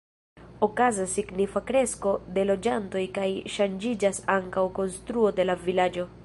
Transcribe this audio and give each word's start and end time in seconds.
Okazas 0.67 1.11
signifa 1.17 1.61
kresko 1.71 2.13
de 2.37 2.45
loĝantoj 2.51 3.03
kaj 3.19 3.29
ŝanĝiĝas 3.57 4.23
ankaŭ 4.39 4.65
konstruo 4.81 5.33
de 5.43 5.47
la 5.51 5.59
vilaĝo. 5.69 6.09